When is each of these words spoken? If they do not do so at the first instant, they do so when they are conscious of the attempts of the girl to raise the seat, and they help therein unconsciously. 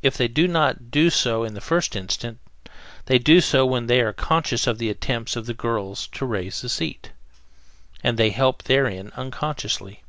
If 0.00 0.16
they 0.16 0.28
do 0.28 0.46
not 0.46 0.92
do 0.92 1.10
so 1.10 1.44
at 1.44 1.52
the 1.52 1.60
first 1.60 1.96
instant, 1.96 2.38
they 3.06 3.18
do 3.18 3.40
so 3.40 3.66
when 3.66 3.88
they 3.88 4.00
are 4.00 4.12
conscious 4.12 4.68
of 4.68 4.78
the 4.78 4.88
attempts 4.90 5.34
of 5.34 5.46
the 5.46 5.54
girl 5.54 5.96
to 5.96 6.24
raise 6.24 6.60
the 6.60 6.68
seat, 6.68 7.10
and 8.00 8.16
they 8.16 8.30
help 8.30 8.62
therein 8.62 9.10
unconsciously. 9.16 10.04